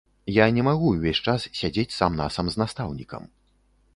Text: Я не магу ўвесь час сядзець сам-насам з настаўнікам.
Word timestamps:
Я 0.35 0.45
не 0.55 0.63
магу 0.67 0.87
ўвесь 0.93 1.21
час 1.33 1.45
сядзець 1.59 1.95
сам-насам 1.99 2.45
з 2.55 2.61
настаўнікам. 2.65 3.29